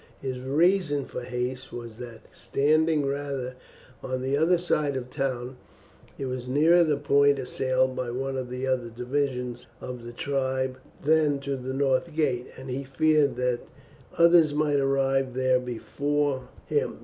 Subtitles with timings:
[0.19, 3.53] His reason for haste was that, standing rather
[4.01, 5.57] on the other side of the town,
[6.17, 10.79] it was nearer the point assailed by one of the other divisions of the tribe
[11.05, 13.59] than to the north gate, and he feared that
[14.17, 16.99] others might arrive there before him.